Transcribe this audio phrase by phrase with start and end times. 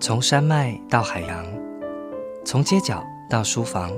[0.00, 1.44] 从山脉到海洋，
[2.44, 3.90] 从街角到书房，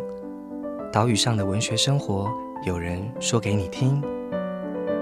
[0.90, 2.32] 岛屿上的文学生活，
[2.64, 4.02] 有人说给你听。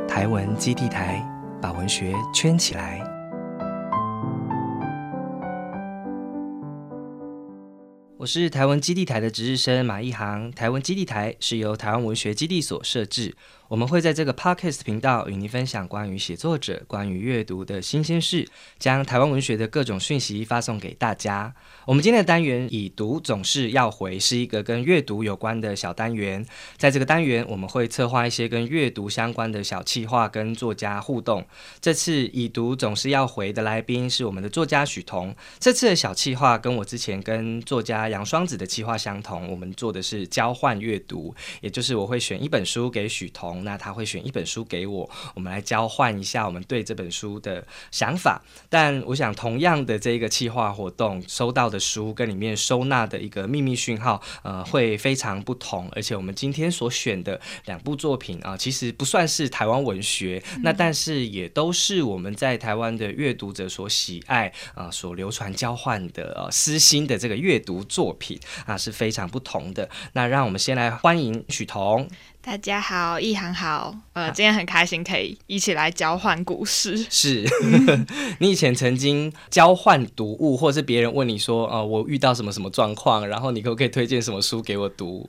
[0.09, 1.25] 台文基地台
[1.63, 3.01] 把文学圈起来。
[8.17, 10.51] 我是台文基地台的值日生马一航。
[10.51, 13.37] 台文基地台是由台湾文学基地所设置。
[13.69, 21.55] 我们会在这个 podcast 频道与您分享关于写作者、关于阅读的新鲜事，将台湾文学的各种讯息发送给大家。
[21.85, 26.43] 我们今天的单元“已读总是要回”是一个跟阅读有关的小单元。
[26.79, 31.47] 在这个单元，我们会策划一些跟阅读相关的小企划，跟作家互动。
[31.79, 35.37] 这次“已读总是要回”的来宾是我们的作家许彤。
[35.59, 43.58] 这次的小企划跟我之前跟作家杨双子的企划相同，我们做的是交换阅读，也就是我会选一本书给许彤。
[43.65, 48.43] 那他会选一本书给我，我们来交换一下我们对这本书的想法。
[48.69, 55.89] 但我想，同样的这个企划活动，收到的书跟里面收纳的一个秘密讯号，呃，会非常不同。
[55.93, 69.89] 而且我们今天所选的两部作品啊，其实不算是台湾文学，那但是也都是我们在台湾的阅读者所喜爱啊，所流传交换的呃私心的这个阅读作品啊，是非常不同的。
[70.13, 72.09] 那让我们先来欢迎许彤。
[72.49, 76.97] 大家好，一航好，呃，今天很开心可以一起来交换故事。
[77.11, 77.45] 是
[78.41, 85.29] 你以前曾经交换读物，或是别人问你说，呃，我遇到什么什么状况，然后你可不可以推荐什么书给我读？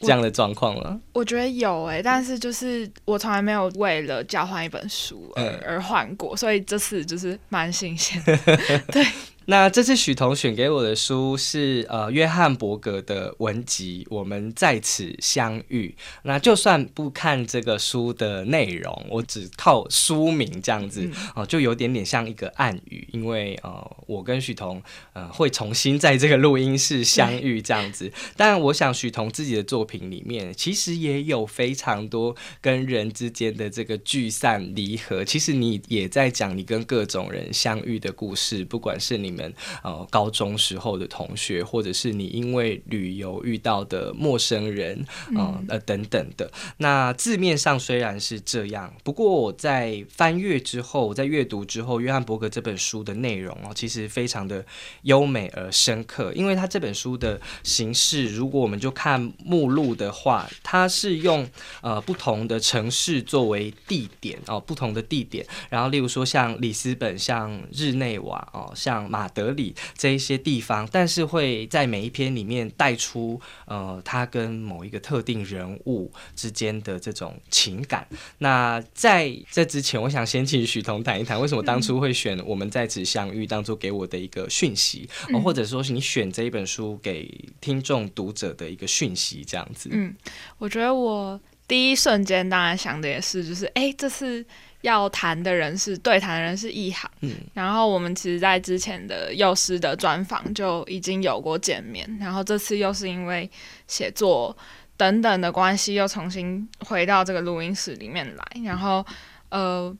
[0.00, 0.98] 这样的状况了？
[1.12, 8.36] 我觉得有诶，但是就是我从来没有为了交换一本书而而换过，所以这次就是蛮新鲜的。
[8.90, 9.06] 对。
[9.48, 15.94] 那这次许彤选给我的书是呃约翰伯格的文集《我们在此相遇》。
[16.24, 28.10] 那就算不看这个书的内容，我只靠书名这样子哦，就有点点像一个暗语，因为呃我跟许彤呃会重新在这个录音室相遇这样子。
[28.36, 35.24] 但我想许彤自己的作品里面，其实也有非常多跟人之间的这个聚散离合。
[35.24, 39.35] 其实你也在讲你跟各种人相遇的故事，不管是你。
[39.36, 39.52] 们
[39.82, 46.50] 呃高中时候的同学，或者是你因为旅游遇到的陌生人，嗯呃等等的。
[46.78, 54.64] 那字面上虽然是这样，不过我在翻阅之后，我在阅读之后，约翰伯格这本书的内容哦，其实非常的
[55.02, 56.32] 优美而深刻。
[56.32, 61.46] 因为他这本书的形式，如果我们就看目录的话，它是用
[61.82, 69.25] 呃不同的城市作为地点哦，不同的地点，然后例如说像里斯本、像日内瓦哦，像马。
[69.28, 78.06] 德里这一些地方，但是会在每一篇里面带出呃，他跟某一个特定人物之间的这种情感。
[78.38, 85.08] 那在这之前，我想先请许彤谈一谈，为什么当初会选我们在此相遇当做给我的一个讯息，
[85.42, 87.28] 或者说是你选这一本书给
[87.60, 89.88] 听众读者的一个讯息，这样子。
[89.92, 90.14] 嗯，
[90.58, 94.44] 我觉得我第一瞬间当然想的也是，就是哎，这是。
[94.86, 103.50] 要谈的人是对谈的人是易航，嗯，然后我们其实，在之前的幼师的专访就已经有过见面，然后这次又是因为
[103.86, 104.56] 写作
[104.96, 109.04] 等等的关系，又重新回到这个录音室里面来，然后，
[109.48, 109.94] 呃，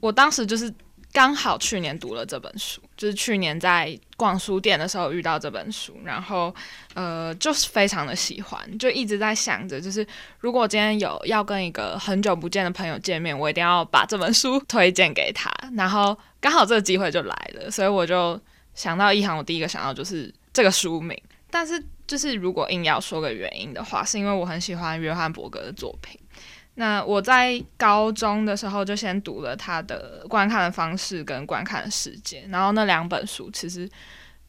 [0.00, 0.72] 我当时就是。
[1.14, 6.54] 刚好去年读了这本书，就是去年在逛书店的时候遇到这本书，然后
[6.94, 10.06] 呃，就是非常的喜欢，就一直在想着，就是
[10.38, 15.50] 如果今天有要跟一个很久不见的朋友见面，我一定要把这本书推荐给他。
[15.76, 18.40] 然后刚好这个机会就来了，所以我就
[18.74, 21.20] 想到一行，我第一个想到就是这个书名。
[21.50, 26.16] 但是就是如果硬要说个原因的话，是因为我很喜欢约翰伯格的作品。
[26.74, 33.88] 那我在高中的时候就先读了他的观看的方式跟观看的时间，然后那两本书其实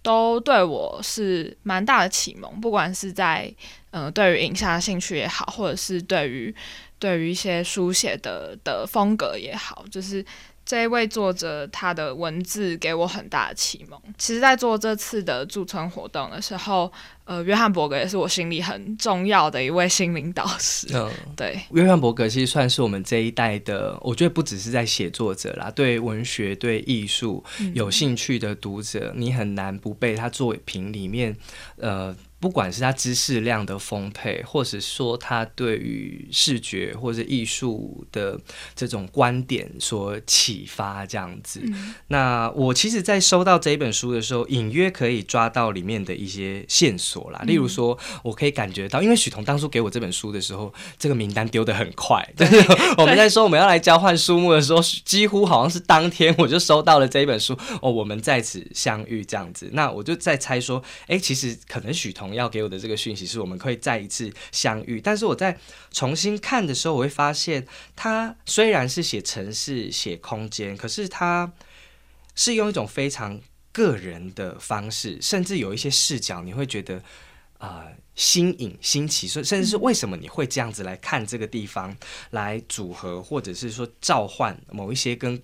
[0.01, 3.53] 都对我是蛮大的启蒙，不管是在
[3.91, 6.55] 嗯对于影像的兴趣也好，或者是对于
[6.97, 10.25] 对于一些书写的的风格也好，就是。
[10.73, 14.01] 这一位作者，他的文字给我很大的启蒙。
[14.17, 16.91] 其实，在做这次的驻村活动的时候，
[17.25, 20.87] 呃，约翰伯格也是我心里很重要的一位心灵导师。
[20.91, 27.43] 嗯，对，约翰伯格其实算是我们这一代的，我觉得不只是在写作者啦，对文学、对艺术
[27.75, 31.37] 有兴趣的读者，你很难不被他作品里面，
[31.77, 32.15] 呃。
[32.43, 38.37] 不管是他知识量的丰沛，或者说他对于视觉或者艺术的
[38.75, 41.63] 这种观点所启启发这样子。
[42.09, 47.41] 那我其实，在收到这一本书的时候，隐约可以抓到里面的一些线索啦。
[47.47, 52.21] 例如说，我可以感觉到，因为许彤当初给我这本书的时候，这个名单丢的很快。
[52.35, 52.57] 就是
[52.97, 57.57] 我们在说我们要来交换书目的时候，几乎好像是当天我就收到了这一本书。
[57.81, 59.69] 哦，我们在此相遇这样子。
[59.71, 64.99] 那我就在猜说，哎，其实可能许彤要给我的这个讯息是我们可以再一次相遇。
[64.99, 65.57] 但是我在
[65.91, 67.65] 重新看的时候，我会发现，
[67.95, 71.51] 他虽然是写城市、写空间，可是他
[72.35, 73.39] 是用一种非常
[73.71, 77.01] 个人的方式，甚至有一些视角，你会觉得
[77.57, 81.95] 啊新颖、新奇，所以甚至是为什么你会这样子来看这个地方，
[82.31, 85.41] 来组合或者是说召唤某一些跟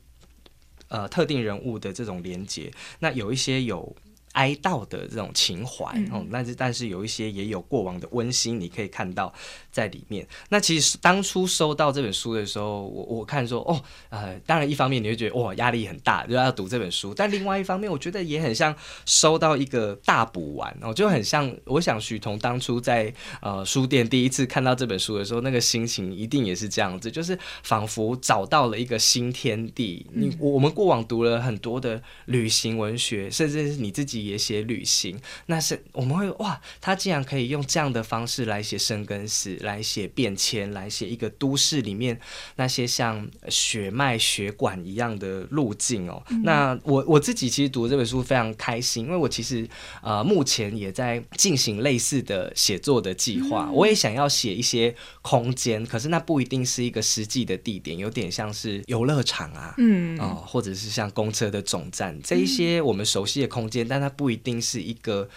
[0.88, 3.96] 呃特定人物的这种连接，那有一些有。
[4.34, 9.34] 哀悼的这种情怀哦，但是但是有一些也有过往的温馨，你可以看到
[9.72, 10.26] 在里面。
[10.50, 18.74] 那其实当初收到这本书的时候，我我看说哦，呃，当然一方面你会觉得哇压力很大，就要读这本书，但另外一方面我觉得也很像
[19.06, 23.12] 收到一个大补丸哦，就很像我想许彤当初在
[23.42, 30.06] 呃书店第一次看到这本书的时候，那个心情一定也是这样子，就是仿佛找到了一个新天地。
[30.14, 34.19] 你我们过往读了很多的旅行文学，甚至是你自己。
[34.26, 42.20] 也写旅行，那是我们会哇，他竟然可以用这样的方式来写生跟死，来写变迁，来写一个都市里面
[42.56, 46.24] 那些像血脉血管一样的路径哦。
[46.44, 49.68] 那我我自己其实读这本书非常开心，因为我其实
[50.02, 60.20] 呃目前也在进行类似的写作的计划，我也想要写一些空间，可是那不一定是一个实际的地点，有点像是游乐场啊，嗯。
[60.20, 65.30] 哦，或者是像公车的总站这一些我们熟悉的空间，但它不一定是一个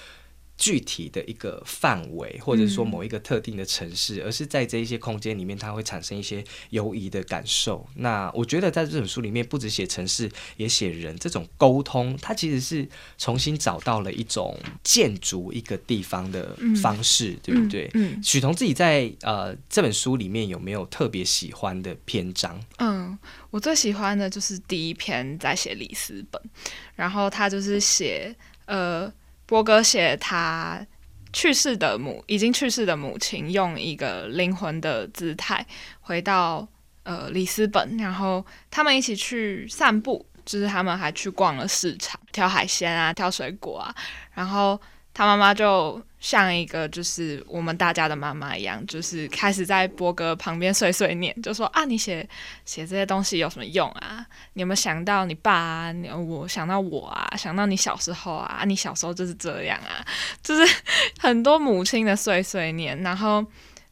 [0.59, 7.85] 具体的一个范围，或者说某一个特定的城市，而是在这一些空间里面，它会产生一些游移的感受。
[7.97, 12.87] 那我觉得在这本书里面，不止写城市，也写人，这种沟通，它其实是
[13.19, 17.91] 重新找到了一种建筑一个地方的方式，对不对？
[17.95, 22.63] 嗯，许彤自己在呃这本书里面有没有特别喜欢的篇章？
[22.79, 23.19] 嗯，
[23.51, 26.41] 我最喜欢的就是第一篇在写里斯本，
[26.95, 28.33] 然后他就是写。
[28.73, 29.13] 呃，
[29.45, 30.81] 波哥写他
[31.31, 35.67] 去世的母，已经去世的母亲，用一个灵魂的姿态
[36.01, 36.67] 回到
[37.03, 43.95] 呃里斯本，然后他们一起去散步，就是他们还去逛了市场，挑海鲜啊，挑水果啊，
[44.33, 44.81] 然后。
[45.15, 52.27] 他妈妈就像一个就是我们大家的妈妈一样，就是开始在波哥旁边碎碎念，就说啊，你写
[52.65, 54.25] 写这些东西有什么用啊？
[54.53, 55.91] 你有没有想到你爸啊？
[55.91, 59.99] 你我想到我啊，想到你小时候啊，你小时候就是这样啊，
[60.45, 60.75] 就是
[61.19, 62.97] 很多母亲的碎碎念。
[63.03, 63.45] 然后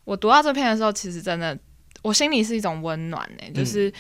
[0.05, 1.59] 我读到这篇的时候，其实真的
[2.03, 3.93] 我心里是一种温暖呢，就是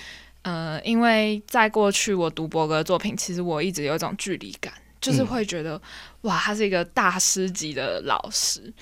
[0.42, 4.72] 呃，因为在过去我读博哥的作品，其实我一直有一种距离感。
[5.00, 5.80] 就是会觉得，
[6.22, 8.72] 哇，他是一个大师级的老师，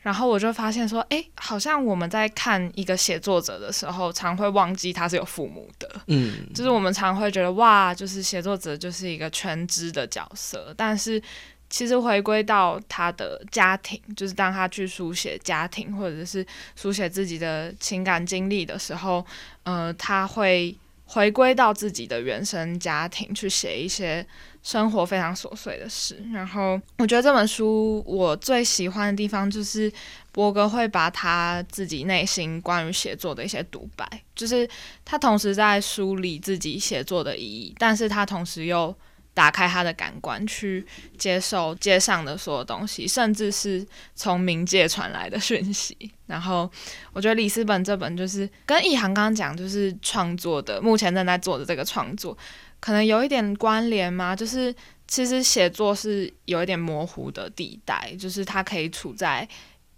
[0.00, 11.22] 然后我就发现说，哎，好像我们在看一个写作者的时候，常会忘记他是有父母的，嗯，就是我们常会觉得，哇，就是写作者就是一个全职的角色，但是
[11.70, 16.44] 其实回归到他的家庭，就是当他去书写家庭或者是
[16.74, 19.24] 书写自己的情感经历的时候，
[19.62, 20.76] 呃，他会
[21.06, 24.26] 回归到自己的原生家庭去写一些。
[24.62, 29.90] 生活非常琐碎的事，然后我觉得这本书我最喜欢的地方就是
[30.32, 34.68] 波哥会把他自己内心关于写作的一些独白，就是
[35.04, 38.94] 他同时在梳理自己写作的意义，但是他同时又
[39.32, 40.84] 打开他的感官去
[41.16, 45.96] 接受街上的所有东西，甚至是从冥界传来的讯息。
[46.26, 46.70] 然后
[47.12, 52.36] 我觉得里斯本这本就是跟一航刚刚讲，就是创作的目前正在做的这个创作。
[52.80, 54.34] 可能有一点关联吗？
[54.36, 54.74] 就是
[55.06, 59.48] 其实写作是有一点模糊的地带，就是它可以处在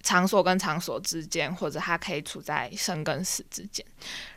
[0.03, 3.85] 场所跟场所之间，或者它可以处在生跟死之间。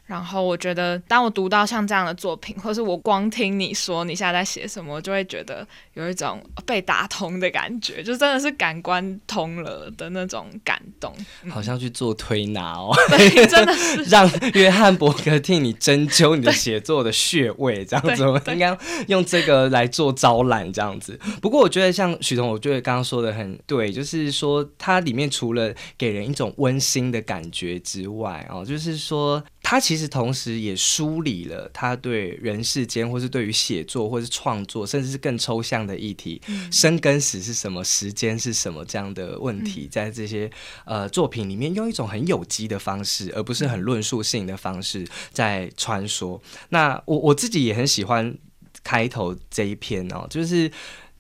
[0.06, 11.14] 然后我觉得，当我读到像这样的作品，或是我光听你说你现在在写什么，我就会觉得有一种被打通的感觉，就真的是感官通了的那种感动。
[11.50, 21.18] 好像去做推拿哦，对， 真的是让约翰伯格替你针灸你的写作的穴位，这样子，应该用这个来做招揽这样子。
[21.42, 29.42] 不过我觉得像许彤，我觉得刚刚说的很对，就是说它里面除了给人一种温馨的感觉之外，哦，就是说。
[29.74, 36.40] 他他其实同时也梳理了他对人世间，或是对于写作，或是创作，甚至是更抽象的议题，
[36.72, 40.48] 生跟死是什么，时间是什么这样的问题，在这些
[40.86, 46.40] 呃作品里面，用一种很有机的方式，而不是很论述性的方式在穿梭。
[46.70, 48.38] 那我我自己也很喜欢
[48.84, 50.72] 开头这一篇哦，就是。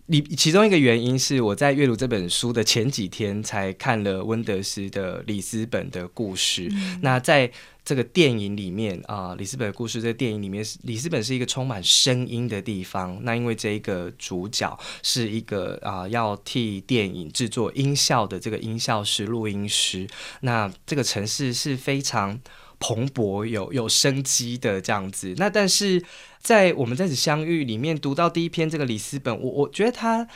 [0.07, 6.69] 里其中一个原因是我在阅读这本书的前几天才看了温德斯的《里斯本的故事》。
[7.01, 7.49] 那在
[7.85, 13.17] 这个电影里面啊，《里斯本的故事》这个电影里面，里斯本是一个充满声音的地方。
[13.23, 20.05] 那因为这一个主角是一个啊要替电影制作音效的这个音效师、录音师，
[20.41, 22.39] 那这个城市是非常。
[22.83, 26.03] 蓬勃有有生机的这样子，那但是
[26.39, 30.27] 在我们在此相遇里面读到第一篇这个里斯本，我我觉得他。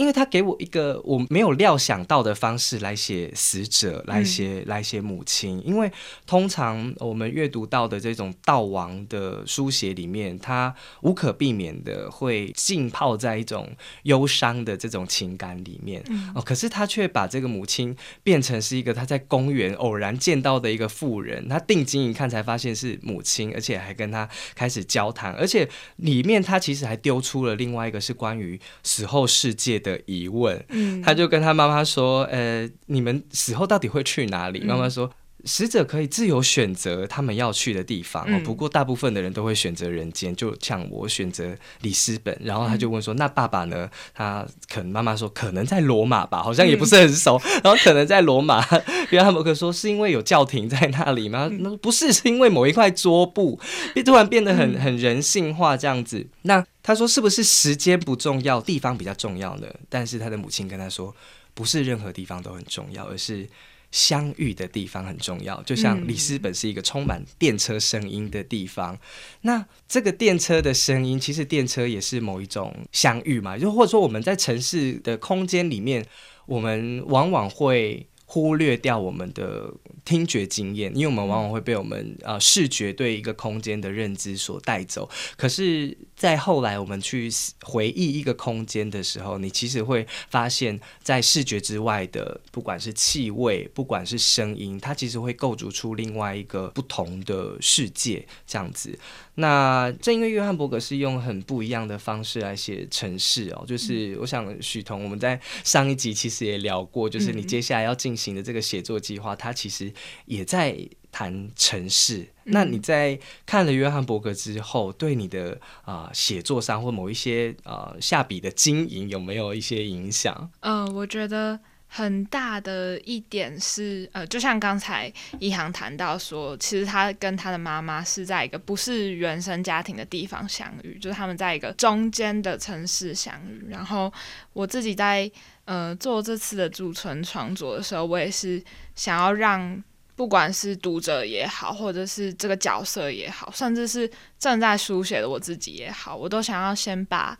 [0.00, 5.62] 因为他给我一个我没有料想到的方式来写死者，来写来写母亲。
[5.62, 5.92] 因为
[6.26, 16.02] 通常我们阅读到的这种悼亡的书写里面，他无可避免的会浸泡在一种忧伤的这种情感里面。
[16.34, 21.46] 哦，可是他却把这个母亲变成是一个他在公园偶然见到的一个妇人。
[21.46, 25.34] 他定睛一看，才发现是母亲，而且还跟他开始交谈。
[25.34, 29.89] 而且里面他其实还丢出了另外一个是关于死后世界的。
[29.90, 30.64] 的疑问，
[31.04, 35.10] 他就跟他妈妈说：“呃，你们死后到底会去哪里？”妈妈说。
[35.44, 42.36] 死者可以自由选择他们要去的地方哦，不过大部分的人都会选择人间，就像我选择里斯本。
[42.42, 48.64] 然后他就问说：“那爸爸呢？”他可能妈妈说：“可能在罗马吧，好像也不是很熟。” 然后可能在罗马，
[49.10, 53.58] 约翰伯克说：“是因为有教廷在那里吗？”那不是，是因为某一块桌布，
[54.04, 56.26] 突然变得很很人性化这样子。
[56.42, 61.14] 那他说：“是不是时间不重要，地方比较重要呢？”但是他的母亲跟他说
[61.54, 63.48] ：“不是任何地方都很重要，而是。”
[63.90, 68.98] 相遇的地方很重要，就像里斯本是一个充满电车声音的地方。
[69.42, 76.04] 那这个电车的声音，其实电车也是某一种相遇嘛，就或者说我们在城市的空间里面，
[76.46, 78.06] 我们往往会。
[78.32, 85.10] 忽略掉我们的听觉经验，因为我们往往会被我们啊视觉对一个空间的认知所带走。
[85.36, 87.28] 可是，在后来我们去
[87.62, 98.96] 回忆一个空间的时候，你其实会发现，在视觉之外的，不管是气味，不管是声音，它其实会构筑出另外一个不同的世界，这样子。
[99.40, 109.92] 那正因为约翰伯格是用很不一样的方式来写城市哦，就是我想许彤，我们在上一集其实也聊过，就是你接下来要进行的这个写作计划，它其实
[110.26, 110.76] 也在
[111.10, 112.28] 谈城市。
[112.44, 120.50] 那你在看了约翰伯格之后，对你的啊写作上或某一些啊下笔的经营有没有一些影响？
[120.60, 121.58] 嗯，我觉得。
[121.92, 133.66] 很大的一点是，呃，就像刚才一航谈到说，其实他跟他的妈妈是在一个不是原生家庭的地方相遇，就是他们在一个中间的城市相遇。
[133.68, 134.10] 然后
[134.52, 135.28] 我自己在
[135.64, 138.62] 呃做这次的驻村创作的时候，我也是
[138.94, 139.82] 想要让
[140.14, 147.36] 不管是读者也好，或者是这个角色也好，甚至是正在书写的我自己也好，我都想要先把。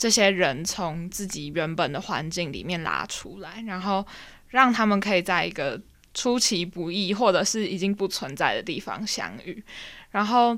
[0.00, 4.02] 这些人从自己原本的环境里面拉出来，然后
[4.48, 5.78] 让他们可以在一个
[6.14, 9.62] 出其不意或者是已经不存在的地方相遇。
[10.10, 10.56] 然后，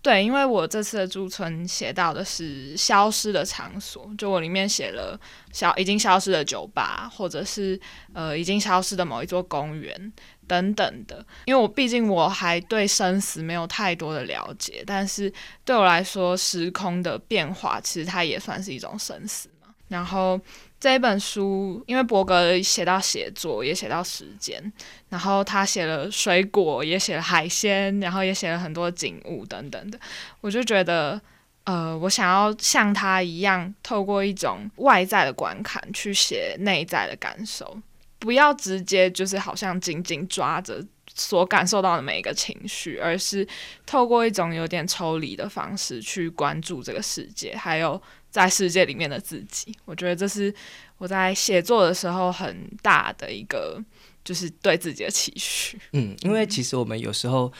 [0.00, 5.18] 对，因为我这次的驻村写到的是消失的场所，就我里面写了
[5.50, 7.78] 消已经消失的酒吧，或者是
[8.12, 10.12] 呃已经消失的某一座公园。
[10.46, 15.32] 等等的，因为我毕竟我还对生死没有太多的了解，但是
[15.64, 19.74] 对我来说，时空的变化其实它也算是一种生死嘛。
[19.88, 20.40] 然后
[20.80, 24.72] 这一本书，因为伯格写到写作，也写到时间，
[25.10, 30.00] 然后他写了水果，也写了海鲜，然后也写了很多景物等等的，
[30.40, 31.20] 我就觉得，
[31.64, 37.78] 呃，我想要像他一样，透过一种外在的观看去写内在的感受。
[38.24, 40.82] 不要直接就是好像紧紧抓着
[41.14, 43.46] 所感受到的每一个情绪，而是
[43.84, 48.00] 透过一种有点抽离的方式去关注这个世界，还有
[48.30, 49.76] 在世界里面的自己。
[49.84, 50.52] 我觉得这是
[50.96, 53.78] 我在写作的时候很大的一个，
[54.24, 55.78] 就是对自己的期许。
[55.92, 57.52] 嗯，因为其实我们有时候。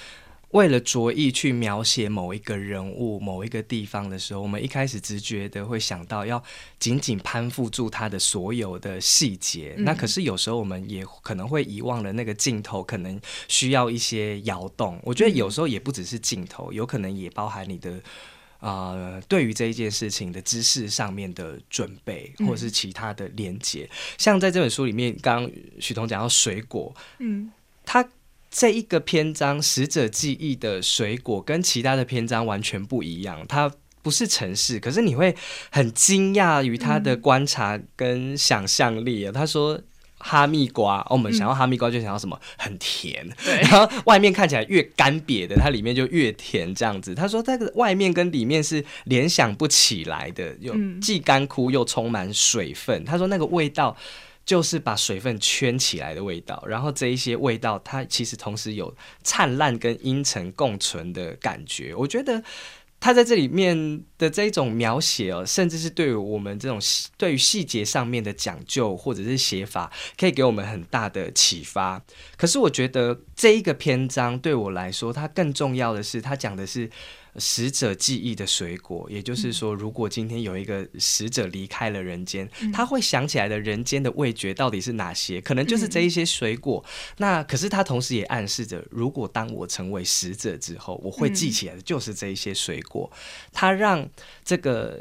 [0.54, 6.40] 为了着意去描写某一个人物、某一个地方的时候，我们一开始直觉的会想到要
[6.78, 9.74] 紧紧攀附住他的所有的细节。
[9.78, 15.00] 那可是有时候我们也可能会遗忘了那个镜头，可能需要一些摇动。
[15.02, 18.00] 我觉得有时候也不只是镜头，有可能也包含你的
[18.60, 23.90] 啊，对于这一件事情的知识上面的准备，或者是其他的连接。
[24.18, 27.50] 像在这本书里面，刚刚许彤讲到水果，嗯，
[27.84, 28.08] 他。
[28.54, 33.68] 这一个篇章《使者记忆》的水果跟其他的篇章完全不一样，它
[34.00, 35.34] 不是城市，可是你会
[35.72, 39.32] 很惊讶于他的观察跟想象力啊。
[39.32, 39.80] 他说。
[40.26, 47.14] 哈密瓜，我们想要哈密瓜就想要什么很甜，然后外面看起来越干瘪的，它里面就越甜这样子。
[47.14, 53.04] 他说这个外面跟里面是联想不起来的，又既干枯又充满水分。
[53.04, 53.94] 他说那个味道
[54.44, 61.94] 就是把水分圈起来的味道，然后这一些味道它其实同时有灿烂跟阴沉共存的感觉。
[61.94, 62.42] 我觉得。
[63.00, 66.80] 他在这里面的这种描写哦，甚至是对于我们这种
[67.18, 72.02] 对于细节上面的讲究或者是写法，可以给我们很大的启发。
[72.38, 76.88] 可是我觉得这一个篇章对我来说，它更重要的是，它讲的是。
[77.36, 85.40] 使者记忆的水果，也就是说，如果今天有一个死者离开了人间，他会想起来的人间的味觉到底是哪些？
[85.40, 86.84] 可能就是这一些水果。
[87.16, 93.10] 那可是他同时也暗示着，如果当我成为使者之后，我会记起来的就是这一些水果。
[93.52, 94.08] 他让
[94.44, 95.00] 这个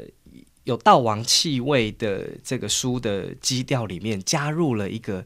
[0.64, 5.24] 有道王气味的这个书的基调里面加入了一个。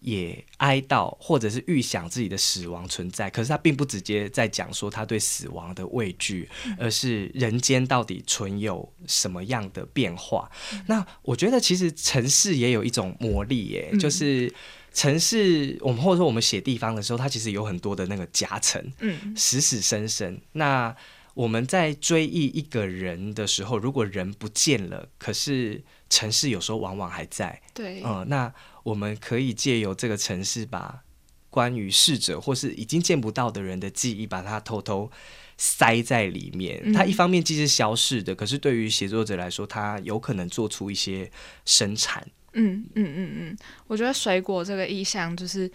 [0.00, 10.50] 也哀悼，或者是预想自己的死亡存在，可是他并不直接在讲说他对死亡的畏惧，而是人间到底存有什么样的变化。
[10.86, 14.52] 那我觉得其实城市也有一种魔力，耶，就是
[14.94, 20.40] 城市，我们或者说我们写地方的时候，它其实有很多的那个夹层，嗯，死死生生。
[20.52, 20.96] 那
[21.34, 28.52] 我们在追忆一个人的时候，如果人不见了，可是城市有时候往往还在，对，嗯，那。
[28.82, 31.02] 我们可以借由这个城市，把
[31.48, 35.10] 关于逝者或是已经见不到的人的记忆，把它偷偷
[35.56, 36.92] 塞在里面。
[36.92, 41.30] 它一方面既是消逝的，可是对于写作者来说，它有可能做出一些
[41.64, 42.26] 生产。
[42.52, 43.56] 嗯嗯嗯嗯，
[43.86, 45.70] 我觉得水果这个意象就是。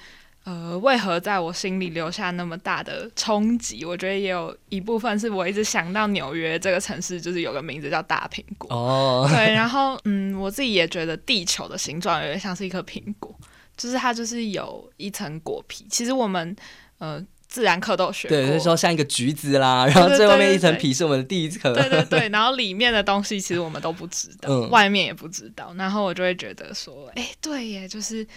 [0.45, 3.83] 呃，为何在我心里留下那么大的冲击？
[3.83, 8.69] 我觉得也有一部分是我一直想到纽约这个城市，就是有个名字叫大苹果。
[8.69, 13.35] 哦，对， 然后嗯，我自己也觉得地球的形状有点像是一颗苹果，
[13.75, 15.87] 就是它就是有一层果皮。
[15.89, 16.55] 其实我们
[16.99, 28.27] 呃自然课都学过，对，说像一个橘子啦，然后最后面一层皮是我们的第一层，对对对， 然后里面的东西其实我们都不知道，外面也不知道，然后我就会觉得说，哎，对耶，就是。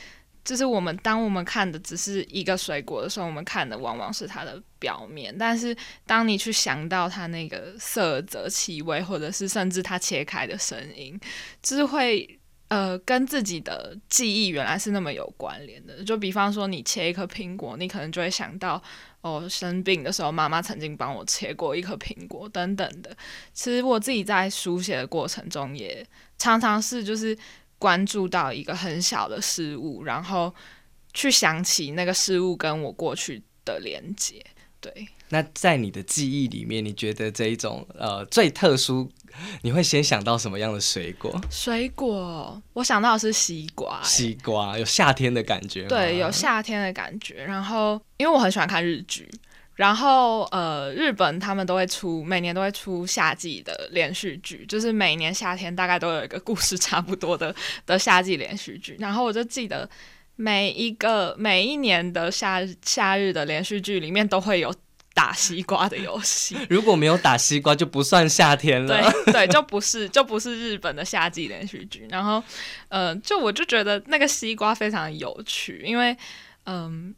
[0.49, 5.37] 就是我们当我们看的只是一个水果的时候，我们看的往往是它的表面。
[5.39, 5.77] 但是
[6.07, 11.21] 当你去想到它那个色泽、气味，或者是甚至它切开的声音，
[11.63, 16.03] 就是会呃跟自己的记忆原来是那么有关联的。
[16.03, 18.83] 就比方说，你切一颗苹果，你可能就会想到
[19.21, 23.15] 哦，生病的时候妈妈曾经帮我切过一颗苹果等等的。
[23.53, 26.07] 其实我自己在书写的过程中，也
[26.39, 27.37] 常常是就是。
[27.79, 30.55] 关注到一个很小的事物，然后
[31.13, 34.45] 去想起那个事物跟我过去的连接。
[34.81, 39.11] 对，那在你的记忆里面，你觉得这一种呃最特殊，
[39.63, 41.37] 你会先想到什么样的水果？
[41.51, 44.01] 水果，我想到的是西瓜。
[44.05, 47.45] 西瓜有夏天的感觉，对，有夏天的感觉。
[47.45, 49.29] 然后，因为我很喜欢看日剧。
[49.79, 57.55] 然后，呃，日本他们都会出每年都会出夏季的连续剧，就是每年夏天大概都有一个故事差不多的
[57.87, 58.97] 的夏季连续剧。
[58.99, 59.89] 然后我就记得
[60.35, 64.75] 每一个每一年的夏夏日的连续剧里面都会有
[65.15, 66.57] 打西瓜的游戏。
[66.69, 69.01] 如果没有打西瓜，就不算夏天了。
[69.27, 72.05] 对 对，就不是就不是日本的夏季连续剧。
[72.11, 72.43] 然后，
[72.89, 76.17] 呃，就我就觉得那个西瓜非常有趣，因为，
[76.65, 77.15] 嗯。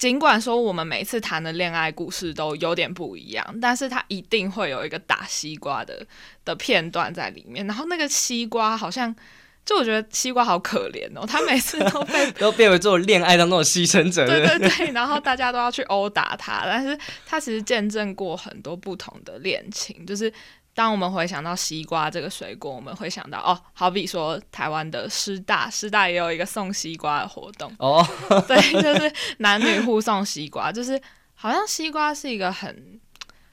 [0.00, 6.06] 尽管说我们每次谈的恋爱故事都有点不一样，但是它一定会有一个打西瓜的
[6.42, 7.66] 的片段在里面。
[7.66, 9.14] 然后那个西瓜好像，
[9.62, 14.26] 就我觉得西瓜好可怜哦，他每次都被 都变为做恋爱当中的牺牲者。
[14.26, 20.32] 对对对，然后大家都要去殴打他，但是他其实见证过很多不同的恋情，就是。
[20.74, 28.06] 当我们回想到西瓜这个水果，我们会想到哦，好比说台湾的师大，师大也有一个送西瓜的活动哦，
[28.46, 31.00] 对，就是男女互送西瓜，就是
[31.34, 33.00] 好像西瓜是一个很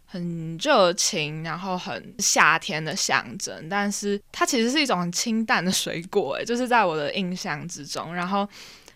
[0.05, 8.47] 很热情，然后很夏天的象征，但是它其实是一种很清淡的水果，哎，就是在我的印象之中，然后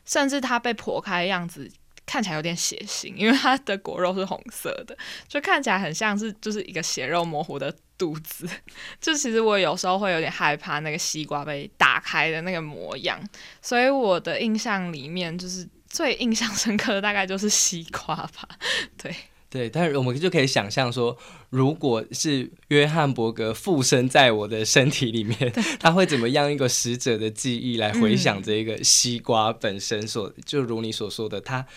[0.06, 1.70] 甚至它被剖开的样子。
[2.04, 4.98] 看起来有点血腥，因为它的果肉是红色的，
[5.30, 8.50] 就看起来很像是就是一个血肉模糊的肚子。
[9.00, 13.22] 就其实我有时候会有点害怕那个西瓜被打开的那个模样，
[13.62, 18.50] 所以我的印象里面就是最印象深刻的大概就是西瓜吧。
[18.98, 19.16] 对
[19.52, 21.16] 对，但是我们就可以想象说，
[21.52, 25.38] 如果是约翰伯格附身在我的身体里面，
[25.80, 31.68] 他会怎么样一个使者的记忆来回想这个西瓜本身所，就如你所说的他。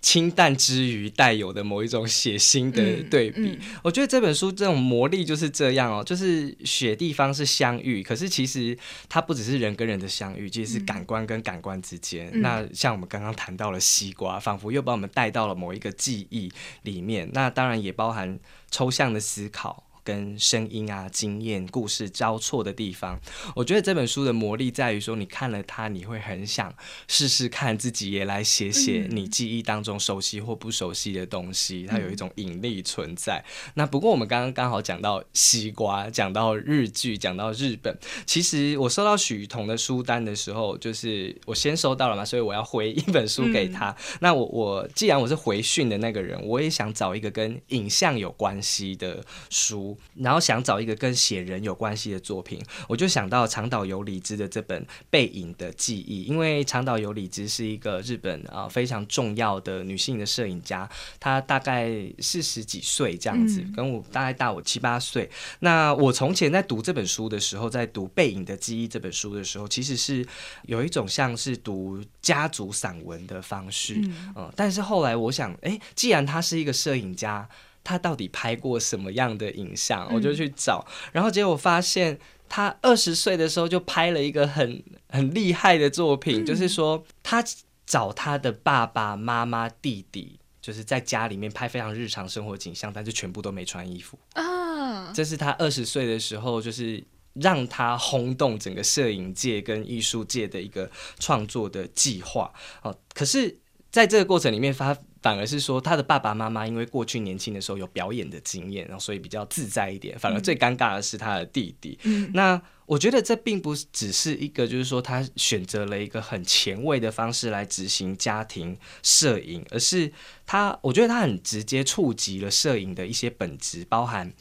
[0.00, 8.76] 清淡之余带有的某一种血腥的对比，我觉得这本书这种魔力就是这样哦，就是雪地方是相遇，可是其实
[9.08, 12.30] 它不只是人跟人的相遇，其实是感官跟感官之间。
[12.40, 16.50] 那像我们刚刚谈到了西瓜，仿佛又把我们带到了某一个记忆
[16.82, 18.38] 里面，那当然也包含
[18.70, 19.84] 抽象的思考。
[20.02, 23.18] 跟声音啊、经验、故事交错的地方，
[23.54, 26.72] 我觉得这本书的魔力在于说，你看了它，你会很想
[27.08, 33.44] 试试看自己也来写写你记忆当中熟悉或不熟悉的东西，它有一种引力存在。
[33.74, 43.94] 那不过我们刚刚刚好讲到西瓜，讲到日剧，讲到日本，其实我收到许彤的书单的时候，就是我先收到了嘛，所以我要回一本书给他。
[44.20, 49.89] 那我我既然我是回讯的那个人，我也想找一个跟影像有关系的书。
[50.14, 65.28] 然后想找一个跟写人有关系的作品，我就想到长岛由里之的这本《背影的记忆》，因为长岛由里之是一个日本啊非常重要的女性的摄影家，她大概四十几岁这样子，跟我大概大我七八岁。
[65.60, 70.26] 那我从前在读这本书的时候，在读《背影的记忆》这本书的时候，其实是
[70.64, 74.00] 有一种像是读家族散文的方式，
[74.36, 77.48] 嗯，但是后来我想，哎，既然她是一个摄影家。
[77.82, 80.12] 他到底拍过什么样的影像？
[80.12, 87.44] 我就去找，然后结果发现他二十岁的时候就拍了一个很很厉害的作品，就是说他
[87.86, 95.12] 找他的爸爸妈妈、弟弟，就是在家里面拍非常日常生活景象，但是全部都没穿衣服啊。
[95.12, 97.02] 这是他二十岁的时候，就是
[97.34, 102.96] 让他轰动整个摄影界跟艺术界的一个创作的计划哦。
[103.14, 103.58] 可是，
[103.90, 104.96] 在这个过程里面发。
[105.22, 110.18] 反而是说，他的爸爸妈妈因为过去年轻的时候有表演的经验，然后所以比较自在一点。
[110.18, 111.98] 反而最尴尬的是他的弟弟。
[112.32, 120.12] 那我觉得这并不只是一个，就是说他选择了一个很前卫的方式来执行家庭摄影，而是
[120.46, 124.32] 他，我觉得他很直接触及了摄影的一些本质，包含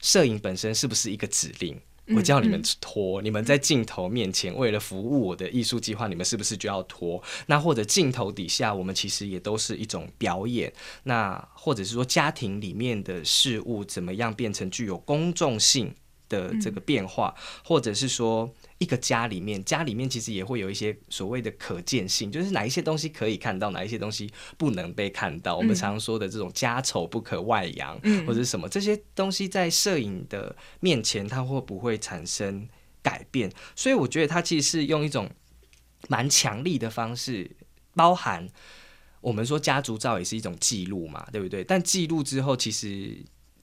[0.00, 1.80] 摄影本身是不是一个指令。
[2.16, 7.22] 我叫你们拖，你们在镜头面前为了服务我的艺术计划，你们是不是就要拖？
[7.46, 10.72] 那或者镜头底下，我们其实也都是一种表演。
[11.04, 15.94] 那或者是说，家庭里面的事物怎么样变成具有公众性？
[16.28, 25.56] 的这个变化，或者是说一个家里面，家里面其实也会有一些所谓的可见性，就是哪一些东西可以看到，哪一些东西不能被看到。
[25.56, 32.68] 我们常说的这种家丑不可外扬，或者什么这些东西，在摄影的面前，它会不会产生
[33.02, 33.50] 改变？
[33.74, 35.30] 所以我觉得它其实是用一种
[36.08, 37.50] 蛮强力的方式，
[37.94, 38.48] 包含
[39.20, 41.64] 我们说家族照也是一种记录嘛，对不对？
[41.64, 43.18] 但记录之后，其实。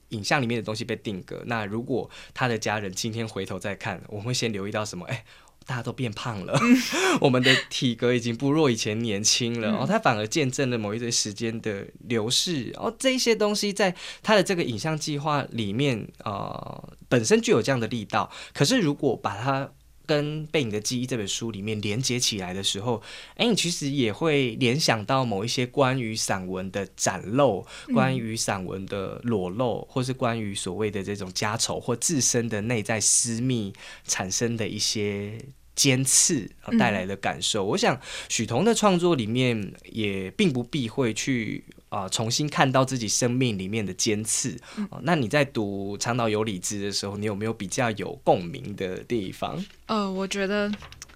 [0.09, 5.05] 影像里面的东西被定格，那如果他的家人今天回头再看，我们会先留意到什么？
[5.05, 5.25] 哎，
[5.65, 6.59] 大家都变胖了，
[7.21, 9.71] 我们的体格已经不若以前年轻了。
[9.71, 12.71] 哦，他反而见证了某一段时间的流逝。
[12.75, 18.31] 哦，这一些东西在他的这个影像计划里面，呃，本身具有这样的力道。
[18.53, 19.71] 可是如果把它
[20.05, 23.01] 跟《背影的记忆》这本书里面连接起来的时候，
[23.35, 33.73] 哎，你其实也会联想到某一些关于散文的展露，关于散文的裸露，或是关于所谓的这种家丑或自身的内在私密
[34.05, 35.37] 产生的一些。
[35.75, 41.65] 尖刺带来的感受，我想许彤的创作里面也并不避讳去
[41.95, 44.59] 啊重新看到自己生命里面的尖刺。
[45.03, 49.63] 那你在读长岛有理智的时候，你有没有比较有共鸣的地方？
[49.85, 50.69] 呃，我觉得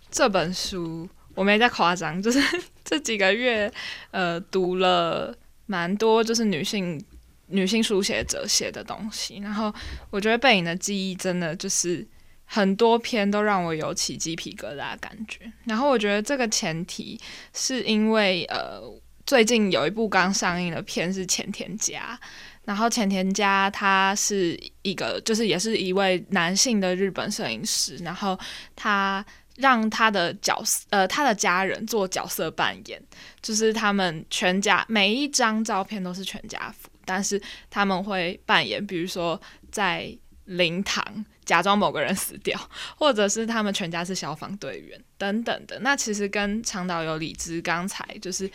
[0.09, 2.39] 这本书我没在夸张，就是
[2.85, 3.71] 这几个月
[4.11, 7.03] 呃读了蛮多，就是女性
[7.47, 9.73] 女性书写者写的东西，然后
[10.09, 12.07] 我觉得背影的记忆真的就是。
[12.51, 17.15] 很多篇都让我有起鸡皮疙瘩感觉，然后我觉得这个前提
[17.53, 18.81] 是因为呃，
[19.29, 22.19] 最近有一部刚上映的片是前田家，
[22.65, 28.35] 然后前田家他是一个就是也是一位男性的日本摄影师，然后
[28.75, 29.23] 他
[29.57, 32.99] 让他的角色呃他的家人做角色扮演，
[33.39, 37.39] 就是他们全家每一张照片都是全家福，但是
[37.69, 39.39] 他们会扮演，比如说
[39.71, 40.11] 在
[40.45, 41.23] 灵堂。
[41.45, 42.55] 假装某个人死掉，
[42.95, 48.47] 或者是他们全家是消防队员等等的，那其实跟长岛有理智刚才就是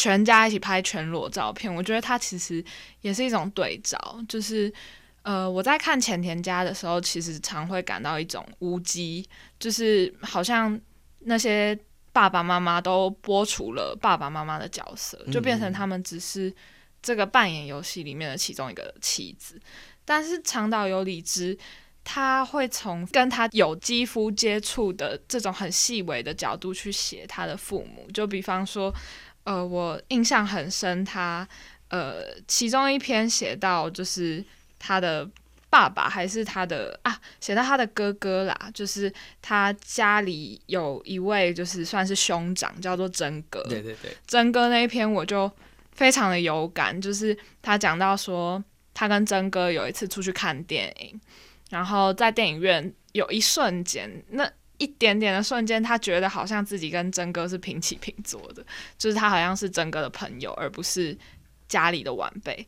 [0.00, 2.64] 全家一起拍全裸照片，我觉得它其实
[3.02, 3.98] 也是一种对照。
[4.26, 4.72] 就是
[5.20, 10.80] 呃，我在看前田家的时候，其实常会感到一种无机，就是好像
[11.18, 11.78] 那些
[12.14, 16.50] 爸爸妈妈都剥除了爸爸妈妈的角色，就变成他们只是
[17.02, 19.60] 这个扮演游戏里面的其中一个棋子。
[20.06, 21.58] 但是长岛有理之。
[22.02, 28.92] 他会从跟他有肌肤接触的这种很细微的角度去写他的父母，就比方说，
[29.44, 31.46] 呃，我印象很深，他
[31.88, 34.44] 呃，其中一篇写到就是
[34.78, 35.28] 他的
[35.68, 43.62] 爸爸还是他的啊，写到他的哥哥啦，就是他家里有一位就是算是兄长，叫做真哥。
[43.64, 45.50] 对对对，真哥那一篇我就
[45.92, 51.20] 非常的有感，就是他讲到说，他跟真哥有一次出去看电影，
[51.70, 54.50] 然后在电影院有一瞬间那。
[54.80, 58.64] 一点点的瞬间，他觉得好像自己跟真哥是平起平坐的，
[58.98, 61.16] 就是他好像是真哥的朋友，而不是
[61.68, 62.66] 家里的晚辈。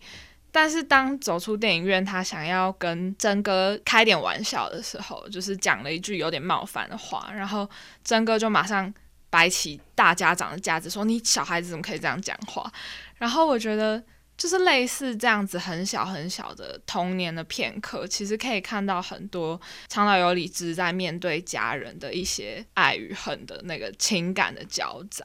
[0.53, 7.69] 但是当走出电影院，他想要跟真哥开点玩笑的时候，就是讲了一句有点冒犯的话，然后
[8.05, 8.93] 真哥就马上
[9.31, 12.71] 摆起大家长的架子，说：“你小孩子怎么可以这样讲话？”
[13.19, 14.03] 然后我觉得。
[14.43, 25.25] 就是类似这样子很小很小的童年的片刻，其实可以看到很多长岛有理智在面对家人的一些爱与恨的那个情感的交杂。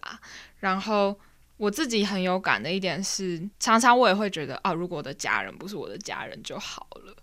[0.60, 1.19] 然后
[1.58, 7.15] 我自己很有感的一点是，常常我也会觉得啊，如果我的家人不是我的家人就好了。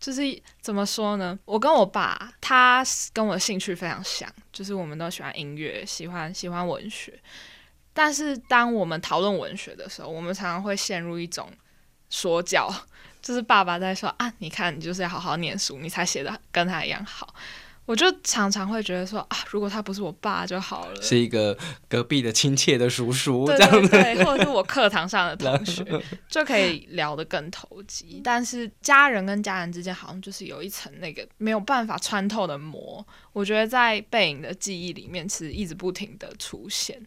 [0.00, 0.22] 就是
[0.60, 1.38] 怎么说呢？
[1.44, 7.16] 我跟我爸，他跟我的兴趣非常像，就是我们都喜欢音乐，喜欢喜欢文学。
[7.98, 11.50] 但是当我们讨论文学的时候，我们常常会陷入一种
[12.08, 12.72] 说教，
[13.20, 17.34] 就是爸爸在说啊，你看你就是要好好念书，你才写的跟他一样好。
[17.86, 21.58] 我就常常会觉得说啊，如果他不是我爸就好了，是一个
[21.88, 25.84] 隔壁的亲切的叔叔这样子，或者是我课堂上的同学，
[26.30, 28.20] 就可以聊得更投机。
[28.22, 37.02] 但是家人跟家人之间好像就是有一层那个没有办法穿透的膜，我觉得在背影的记忆里面，其实一直不停的出现。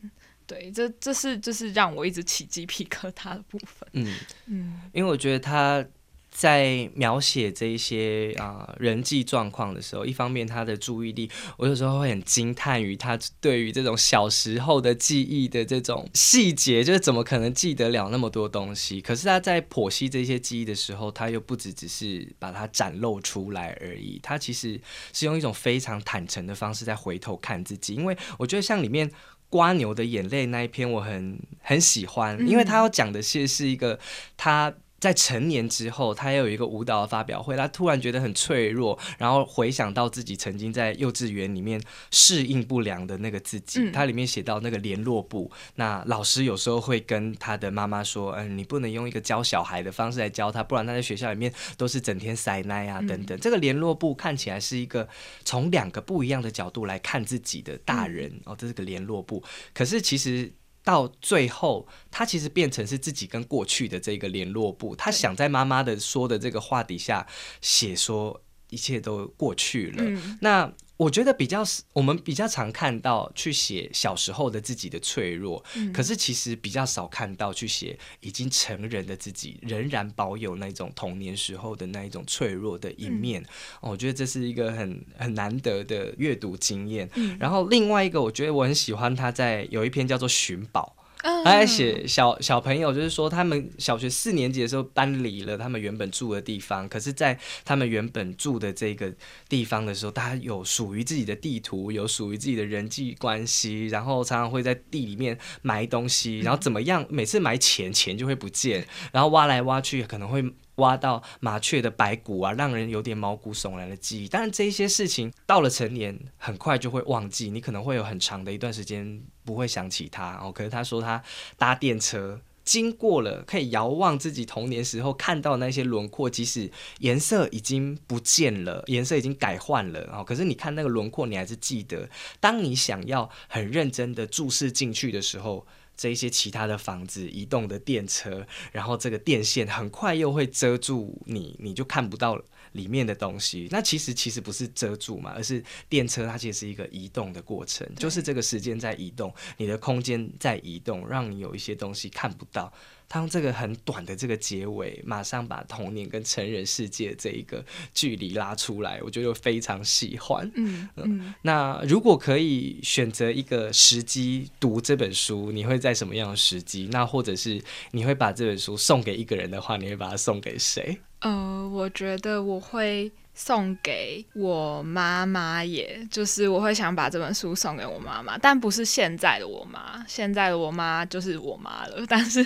[0.52, 3.88] 对，这这是就是让我一直起鸡皮疙瘩的部分。
[3.94, 4.14] 嗯
[4.48, 5.86] 嗯，因为我觉得他
[6.30, 19.00] 在描写这一些啊人际状况的时候，一方面他的注意力，我有时候会很惊叹于他对于这种小时候的记忆的这种细节，就是怎么可能记得了那么多东西？
[19.00, 24.78] 可是他在剖析这些记忆的时候，他又不只只是把它展露出来而已，他其实
[25.14, 27.96] 是用一种非常坦诚的方式在回头看自己。
[27.96, 29.10] 因为我觉得像里面。
[29.52, 34.00] 瓜牛的眼泪那一篇我很很喜欢，因为他要讲的是是一个
[34.36, 34.74] 他。
[35.02, 43.90] 在成年之后，他也有一个舞蹈的发表会，他突然觉得很脆弱，然后回想到自己曾经在幼稚园里面适应不良的那个自己。
[43.92, 55.10] 他里面写到那个联络部，那老师有时候会跟他的妈妈说：“嗯，你不能用一个教小孩的方式来教他，不然他在学校里面都是整天塞奶啊等等。”这个联络部看起来是一个
[55.44, 60.54] 从两个不一样的角度来看自己的大人哦，这是个联络部，可是其实。
[60.84, 67.28] 到最后，他其实变成是自己跟过去的这个联络部，他想在妈妈的说的这个话底下
[67.62, 70.04] 写说一切都过去了。
[70.42, 83.44] 那我觉得比较我们比较常看到去写小时候的自己的脆弱，可是其实比较少看到去写已经成人的自己仍然保有那种童年时候的那一种脆弱的一面。
[83.82, 87.10] 我觉得这是一个很很难得的阅读经验。
[87.40, 90.96] 然后另外一个，我觉得我很喜欢他在有一篇叫做《寻宝》。
[91.22, 99.14] 他在写小小朋友，就是说他们小学四年级的时候搬离了他们原本住的地方，可是，在他们原本住的这个
[99.48, 110.44] 地方的时候，大家有属于自己的地图，有属于自己的人际关系，然后常常会在地里面埋东西，然后怎么样，每次埋钱钱就会不见，然后挖来挖去可能会。
[110.82, 114.28] 挖到麻雀的白骨啊，让人有点毛骨悚然的记忆。
[114.28, 117.50] 但是这些事情到了成年，很快就会忘记。
[117.50, 120.52] 你可能会有很长的一段时间不会想起他哦。
[120.52, 121.24] 可是他说他
[121.58, 130.24] 搭电车经过了，可以遥望自己童年时候看到那些轮廓，即使颜色已经不见了，颜色已经改换了哦。
[130.24, 132.10] 可是你看那个轮廓，你还是记得。
[132.40, 135.66] 当你想要很认真的注视进去的时候。
[136.02, 142.44] 这一些其他的房子、移动的电车，然后这个电线很快又会遮住你，你就看不到了。
[142.74, 143.68] 里面的东西。
[143.72, 152.72] 那其实其实不是遮住嘛，而是电车它其实是一个移动的过程，就是这个时间在移动，你的空间在移动，让你有一些东西看不到。
[153.10, 157.62] 他用这个很短的这个结尾，马上把童年跟成人世界这一个
[157.94, 160.50] 距离拉出来，我觉得非常喜欢。
[160.56, 166.88] 嗯嗯，那如果可以选择一个时机读这本书，你会在什么样的时机？
[166.90, 170.98] 那或者是你会把这本书送给一个人的话，你会把它送给谁？
[171.22, 173.12] 呃，我觉得我会。
[173.34, 182.04] 送给我妈妈，也就是我会想把这本书送给我妈妈，但不是现在的我妈，现在的我妈就是我妈了。
[182.10, 182.46] 但是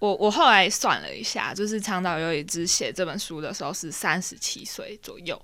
[0.00, 5.40] 我我后来算了一下，就是长岛有一只写这本书的时候是三十七岁左右，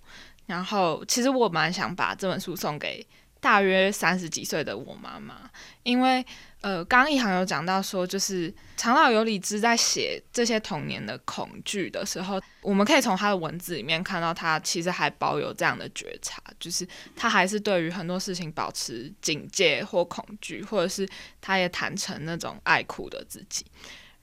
[0.46, 3.06] 然后其实我蛮想把这本书送给
[3.40, 5.48] 大约三十几岁的我妈妈，
[5.84, 6.26] 因为
[6.62, 21.08] 呃，刚一行有讲到说，就是长岛有理之在写这些童年的恐惧的时候，我们可以从他的文字里面看到，他其实还保有这样的觉察，就是他还是对于很多事情保持警戒或恐惧，或者是
[21.40, 23.64] 他也坦诚那种爱哭的自己。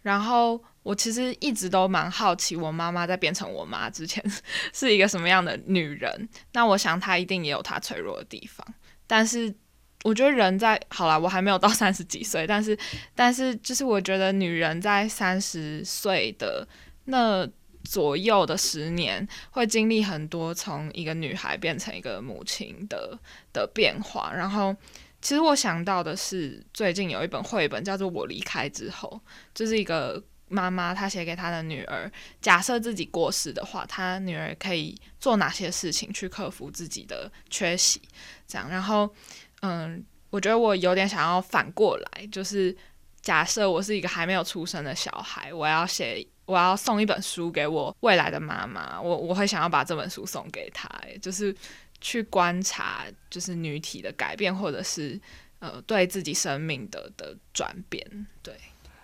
[0.04, 4.24] 然后我其实一直都蛮好奇，我妈妈在变成我妈之前
[4.72, 6.30] 是一个什么样的女人。
[6.54, 8.64] 那我想她一定也有她脆弱的地方，
[9.08, 9.56] 但是。
[10.08, 12.78] 我觉得人在好了，我还没有到三十几岁，但是，
[13.14, 16.66] 但是就是我觉得女人在三十岁的
[17.04, 17.46] 那
[17.84, 23.20] 左右的十年，会经历很多从一个女孩变成一个母亲的
[23.52, 24.32] 的变化。
[24.34, 24.74] 然后，
[25.22, 29.22] 其实我想到的是，最近有一本绘本叫做《我离开之后》，
[29.54, 38.02] 就是一个妈妈她写给她的女儿，假设自己过世的话，她女儿可以做哪些事情去克服自己的缺席，
[38.48, 39.14] 这样，然后。
[39.62, 42.76] 嗯，我觉得我有点想要反过来，就是
[43.22, 50.90] 假设我是一个还没有出生的小孩，我要写，我要送一本书给我未来的妈妈，我我会想要把这本书送给她，
[51.22, 51.56] 就是
[52.00, 55.20] 去观察，就是女体的改变，或者是
[55.60, 58.54] 呃对自己生命的的转变，对。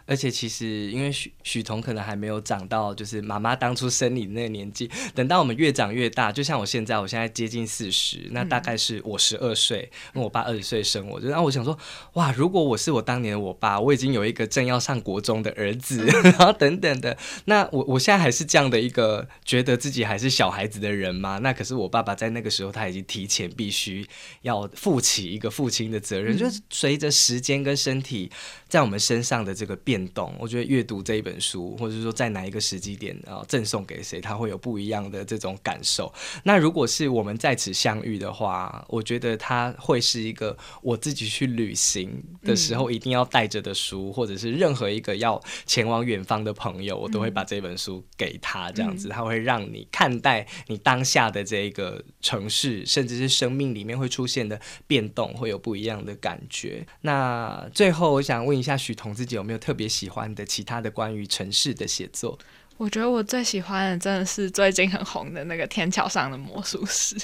[0.05, 4.89] 而且其实，因为许许彤可能还没有长到，就是妈妈当初生你的那个年纪。
[5.15, 11.21] 等到我们越长越大，就像我现在，我现在接近四十，那大概是我十二岁，因为我爸二十岁生我。
[11.21, 11.77] 就然后我想说，
[12.13, 21.39] 哇，如果我是我当年的我爸，我已经有一个正要上国中的儿子， 然后等等的，那我我现在还是这样的一个觉得自己还是小孩子的人吗？
[21.41, 24.05] 那可是我爸爸在那个时候他已经提前必须
[24.41, 28.29] 要负起一个父亲的责任，就是随着时间跟身体
[28.67, 29.92] 在我们身上的这个变。
[29.93, 36.11] 变动，我觉得阅读这一本书，或者说在哪一个时机点啊赠送给谁，他会有不一样的这种感受。
[36.45, 56.83] 那如果是我们在此相遇的话，我觉得它会是一个我自己去旅行的时候一定要带着的书，或者是任何一个要前往远方的朋友，我都会把这本书给他，这样子，他会让你看待你当下的这个城市，甚至是生命里面会出现的变动，会有不一样的感觉。
[57.01, 59.82] 那最后，我想问一下许彤自己有没有特别。
[59.83, 62.39] 也喜欢的其他的关于城市的写作。
[62.77, 67.15] 我觉得我最喜欢的真的是最近很红的那个《天桥上的魔术师》。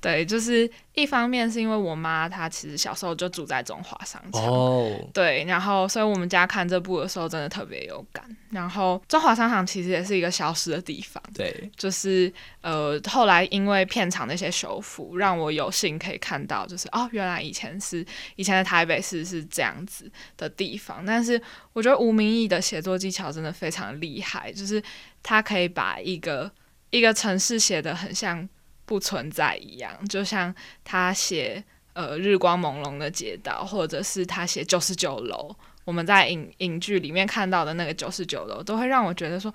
[0.00, 8.24] 对，就是一方面是因为我妈她其实小时候就住在中华商场，哦，对，然后所以我们家看这部的时候真的特别有感。
[8.50, 12.32] 然后中华商场其实也是一个消失的地方，对，就是
[12.62, 18.04] 呃后来因为片场那些修复，让我有幸可以看到，就是哦原来以前是
[18.36, 21.04] 以前的台北市是这样子的地方。
[21.06, 21.40] 但是
[21.74, 24.82] 我觉得吴明义的写作技巧真的非常厉害，就是。
[25.22, 26.50] 他可以把一个
[26.90, 28.48] 一个城市写的很像
[28.84, 39.52] 不存在一样，就像他写呃日光朦胧的街道，或者是他写九十九楼，我们在影影剧里面看到的那个九十九楼，都会让我觉得说。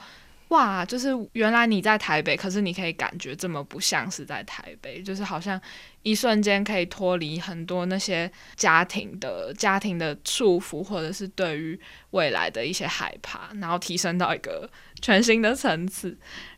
[0.53, 5.59] 哇，就是原来你在台北，可是你可以感觉这么不像是在台北，就是好像
[6.03, 11.79] 一瞬间可以脱离很多那些家庭的家庭的束缚，或者是对于
[12.11, 14.69] 未来的一些害怕，然后提升到一个
[15.01, 16.15] 全新的层次。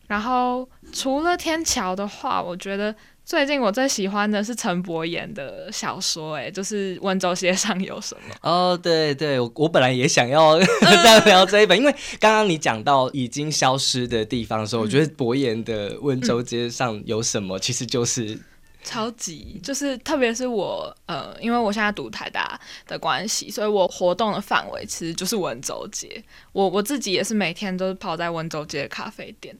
[0.08, 2.94] 然后除了天桥的话，我觉得。
[3.26, 8.20] 最近我最喜欢的是陈柏言的小说，哎，就是《温州街上有什么》。
[8.40, 10.56] 哦，对对，我我本来也想要
[11.02, 18.38] 再聊这一本，因为刚刚你讲到已经消失的地方的时候，我觉得柏言的《温州街上有什么》其实就是
[18.84, 26.22] 超级，就是特别是我呃，因为我现在读台大的关系，所以我活动的范围其实就是温州街。
[26.52, 29.52] 我我自己也是每天都是泡在温州街的咖啡店，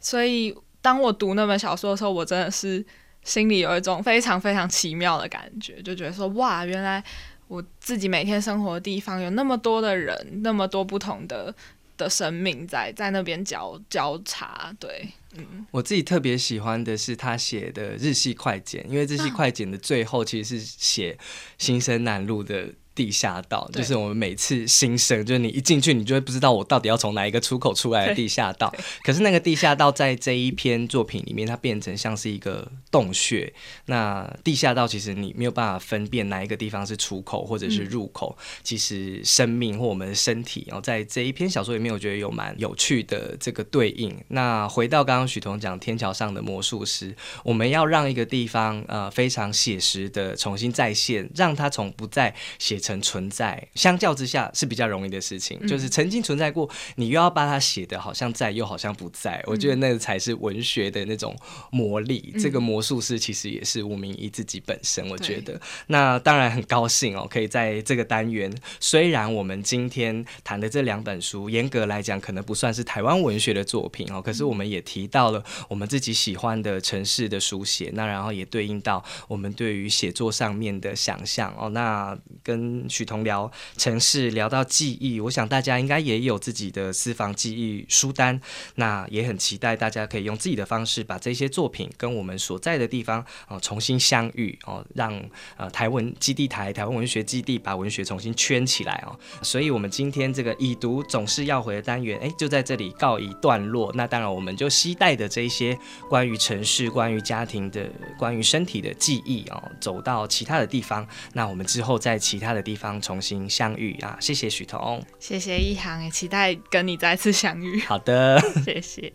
[0.00, 2.84] 所以当我读那本小说的时候，我真的是。
[3.24, 7.02] 心里有一种非常非常奇妙的感觉，就觉得说哇，原来
[7.48, 11.54] 我自己每天生活的地方有那么多的人，那么多不同的
[11.96, 14.74] 的生命在在那边交交叉。
[14.80, 21.16] 对，嗯，我自己特别喜欢的是他写的日系快剪，因为日系快剪的最后其实是写
[21.58, 22.68] 新生南路的。
[22.94, 28.70] 地下道就是我们每次新生，就是你一进去，你就会不知道我到底要从哪一个出口出来的地下道。
[29.02, 33.50] 可是那个地下道在这一篇作品里面，它变成像是一个洞穴。
[33.86, 38.36] 那地下道其实你没有办法分辨哪一个地方是出口或者是入口。
[38.62, 44.14] 其实生命或我们的身体，然后在这一篇小说里面，我觉得有蛮有趣的这个对应。
[44.28, 52.81] 那回到刚刚许彤讲天桥上的魔术师，我们要让一个地方呃非常写实的重新再现，让它从不再写。
[52.82, 55.58] 成存在，相较之下是比较容易的事情。
[55.66, 59.42] 就是曾经存在过，你又要把它写的好像在，又好像不在。
[59.46, 61.34] 我觉得那个才是文学的那种
[61.70, 62.34] 魔力。
[62.40, 65.08] 这个魔术师其实也是吴明义自己本身。
[65.08, 68.52] 我觉得，那当然很高兴哦，可以在这个单元。
[68.80, 81.68] 虽然我们今天谈的这两本书，严格来讲可能不算是台湾文学的作品哦，可是我们也提到了我们自己喜欢的城市的书写，那然后也对应到我们对于写作上面的想象哦。
[81.70, 88.40] 那跟许彤聊城市，聊到记忆，我想大家应该也有自己的私房记忆书单，
[88.76, 95.20] 那也很期待大家可以用自己的方式把这些作品跟我们所在的地方哦重新相遇哦，让
[95.56, 99.18] 呃台文基地台台湾文学基地把文学重新圈起来哦。
[99.42, 103.92] 所以，我们今天这个已读总是要回的单元，哎，就在这里告一段落。
[103.94, 105.76] 那当然，我们就期待的这一些
[106.08, 111.06] 关于城市、关于家庭的、关于身体的记忆哦，走到其他的地方。
[111.32, 114.16] 那我们之后在其他的的地方重新相遇啊！
[114.20, 117.80] 谢谢许彤，谢谢一航，也期待跟你再次相遇。
[117.80, 119.12] 好的， 谢谢。